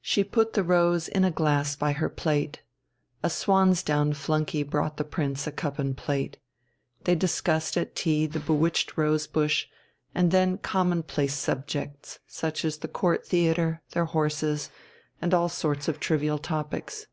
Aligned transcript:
She 0.00 0.24
put 0.24 0.54
the 0.54 0.62
rose 0.62 1.08
in 1.08 1.24
a 1.24 1.30
glass 1.30 1.76
by 1.76 1.92
her 1.92 2.08
plate. 2.08 2.62
A 3.22 3.28
swan's 3.28 3.82
down 3.82 4.14
flunkey 4.14 4.62
brought 4.62 4.96
the 4.96 5.04
Prince 5.04 5.46
a 5.46 5.52
cup 5.52 5.78
and 5.78 5.94
plate. 5.94 6.38
They 7.04 7.14
discussed 7.14 7.76
at 7.76 7.94
tea 7.94 8.24
the 8.24 8.40
bewitched 8.40 8.96
rose 8.96 9.26
bush, 9.26 9.66
and 10.14 10.30
then 10.30 10.56
commonplace 10.56 11.34
subjects, 11.34 12.18
such 12.26 12.64
as 12.64 12.78
the 12.78 12.88
Court 12.88 13.26
Theatre, 13.26 13.82
their 13.90 14.06
horses, 14.06 14.70
and 15.20 15.34
all 15.34 15.50
sorts 15.50 15.86
of 15.86 16.00
trivial 16.00 16.38
topics. 16.38 17.06